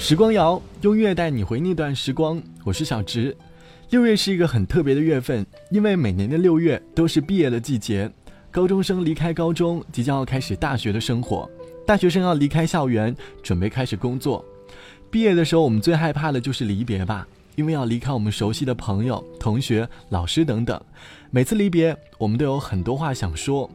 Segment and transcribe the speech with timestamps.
[0.00, 3.36] 时光谣用乐带你回那段时光，我是小直。
[3.90, 8.08] 六月是一个很特别的月份，因为每年的六月都是毕业的季节，
[8.52, 11.50] 高中生离开高中，即将要开始大学的生活，
[11.84, 14.42] 大学生要离开校园，准备开始工作。
[15.10, 17.26] 毕业的时候，我们最害怕的就是离别吧，
[17.56, 20.80] 因为要离开我们熟悉的朋友、同学、老师等等。
[21.30, 23.68] 每次离别，我们都有很多话想说。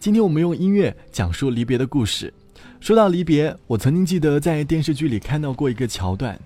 [0.00, 2.34] 今天我们用音乐讲述离别的故事。
[2.80, 6.38] 说到离别，我曾经记得在电视剧里看到过一个桥段，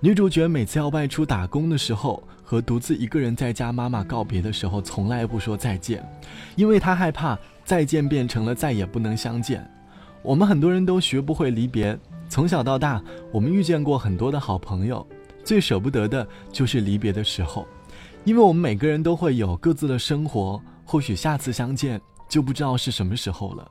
[0.00, 6.04] 女主角每次要外出打工的时候，和独自一个人在家妈妈告别的时候，从来不说再见，
[6.54, 9.68] 因为她害怕再见变成了再也不能相见。
[10.22, 13.02] 我们很多人都学不会离别，从小到大，
[13.32, 15.04] 我们遇见过很多的好朋友，
[15.42, 17.66] 最舍不得的就是离别的时候，
[18.24, 23.68] 因为我们每个人都会有各自的生活，或许下次相见就不知道是什么时候了。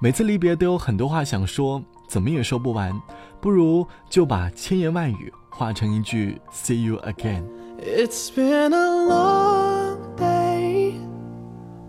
[0.00, 3.00] 每次离别都有很多话想说，怎么也说不完，
[3.40, 10.94] 不如就把千言万语化成一句 “See you again”。It's been a long day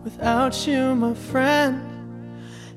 [0.05, 1.81] without you, my friend,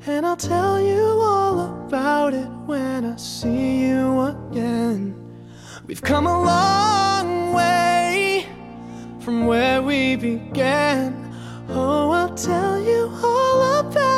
[0.07, 5.15] and I'll tell you all about it when I see you again.
[5.87, 8.47] We've come a long way
[9.21, 11.13] from where we began.
[11.69, 14.18] Oh, I'll tell you all about it when I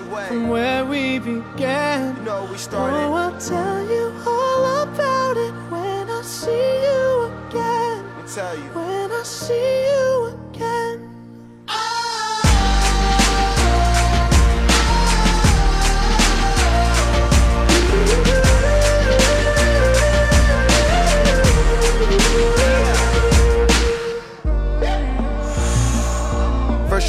[0.00, 2.16] from where we began.
[2.16, 3.14] You know we Oh.
[3.14, 8.04] I'll tell you all about it when I see you again.
[8.04, 8.70] Let me tell you.
[8.72, 10.21] When I see you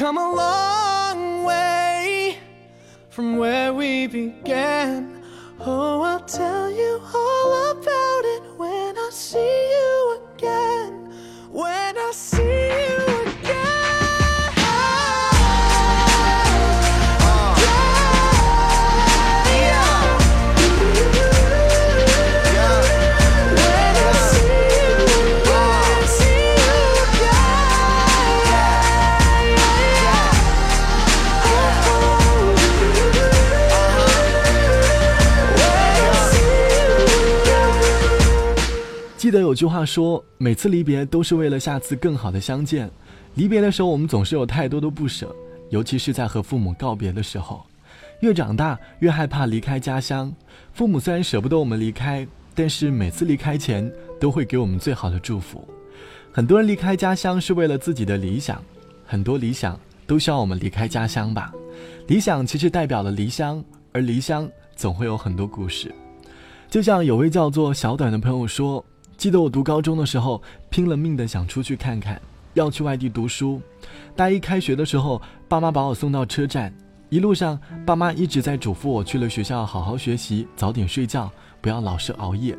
[0.00, 2.38] come a long way
[3.10, 5.22] from where we began.
[5.60, 6.59] Oh, I'll tell
[39.30, 42.90] 记得有句话说，每次离别都是为了下次更好的相见。
[43.36, 45.32] 离别的时候，我们总是有太多的不舍，
[45.68, 47.64] 尤其是在和父母告别的时候。
[48.22, 50.34] 越长大，越害怕离开家乡。
[50.72, 53.88] 父母虽然舍不得我们离开，但是每次离开前
[54.18, 55.64] 都会给我们最好的祝福。
[56.32, 58.60] 很多人离开家乡是为了自己的理想，
[59.06, 59.78] 很多理想
[60.08, 61.52] 都需要我们离开家乡吧。
[62.08, 63.62] 理想其实代表了离乡，
[63.92, 65.94] 而离乡总会有很多故事。
[66.68, 68.84] 就像有位叫做小短的朋友说
[69.20, 72.18] ：“记得我读高中的时候，拼了命的想出去看看，
[72.54, 73.60] 要去外地读书。
[74.16, 76.72] 大一开学的时候，爸妈把我送到车站，
[77.10, 81.30] 一路上爸妈一直在嘱咐我去了学校好好学习，早点睡觉，
[81.60, 82.56] 不要老是熬夜。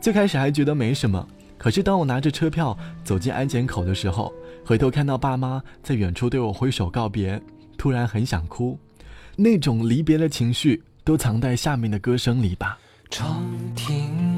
[0.00, 1.28] 最开始还觉得没什么，
[1.58, 2.74] 可是当我拿着车票
[3.04, 4.32] 走进安检口的时候，
[4.64, 7.38] 回头看到爸妈在远处对我挥手告别，
[7.76, 8.78] 突然很想哭。”
[9.36, 12.78] 那种离别的情绪，都藏在下面的歌声里吧。
[13.10, 13.42] 长
[13.76, 14.37] 亭，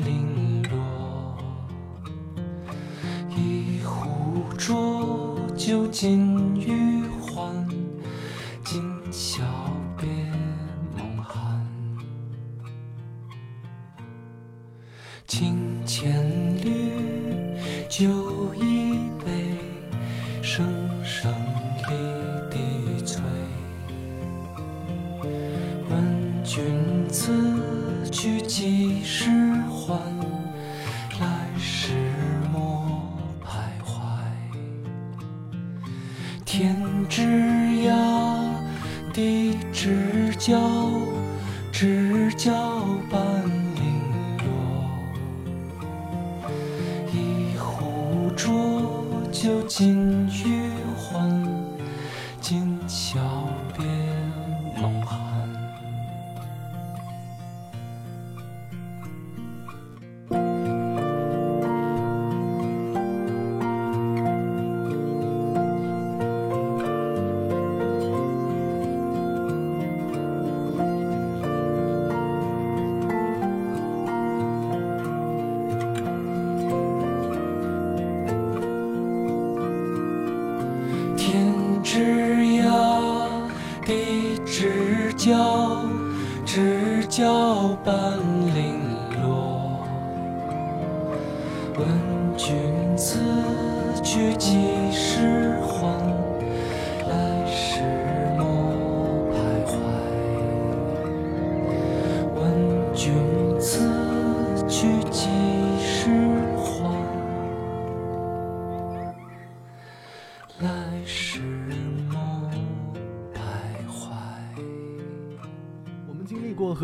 [5.71, 7.65] 酒尽余欢，
[8.61, 9.41] 今宵
[9.97, 10.05] 别
[10.97, 11.65] 梦寒。
[15.25, 16.11] 情千
[16.61, 16.91] 缕，
[17.87, 19.55] 酒一杯，
[20.41, 20.67] 声
[21.05, 21.33] 声
[21.87, 23.23] 离笛催。
[25.89, 27.31] 问君此。
[28.11, 29.29] 去几时
[29.69, 30.20] 还？
[48.43, 48.81] 浊
[49.31, 51.45] 酒尽余欢，
[52.41, 53.19] 今宵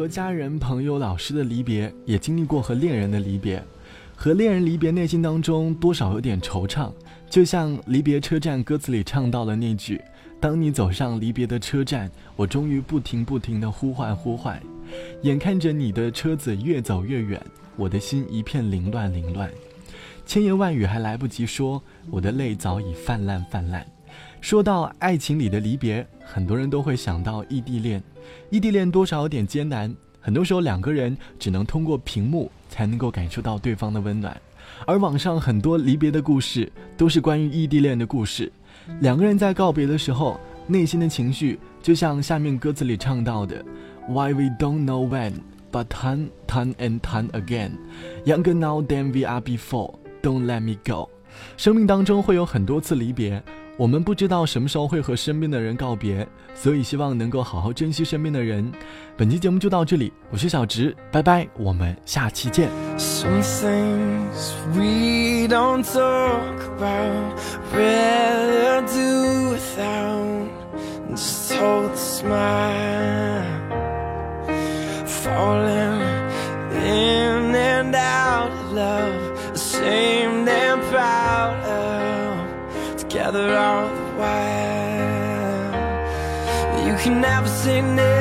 [0.08, 3.62] 家人、朋友、老师的离别，也经历过和恋人的离别。
[4.16, 6.92] 和恋人离别，内心当中多少有点惆怅。
[7.30, 10.02] 就像《离别车站》歌词里唱到的那句
[10.42, 14.60] ：“当你走上离别的车站，我终于不停不停的呼唤呼唤，
[15.22, 17.40] 眼看着你的车子越走越远，
[17.76, 19.52] 我的心一片凌乱凌乱，
[20.26, 23.86] 千言万语还来不及说，我的泪早已泛滥泛滥。”
[24.40, 28.02] 说到爱情里的离别，很多人都会想到异地恋。
[28.50, 34.40] 异地恋多少有点艰难，很多时候两个人只能通过屏幕才能够感受到对方的温暖。
[34.86, 38.52] 而网上很多离别的故事都是关于异地恋的故事。
[39.02, 43.64] 两个人在告别的时候，内心的情绪就像下面歌词里唱到的
[44.08, 45.34] ：Why we don't know when,
[45.72, 47.72] but turn, turn and turn again.
[48.26, 49.96] Younger now than we are before.
[50.22, 51.10] Don't let me go.
[51.58, 53.42] 生命当中会有很多次离别。
[53.78, 58.72] 我们不知道什么时候会和身边的人告别，所以希望能够好好珍惜身边的人。
[59.16, 62.70] 本期节目就到这里，我是小直，拜拜，我们下期见。
[83.38, 85.76] All the while.
[86.88, 88.17] You can never say never.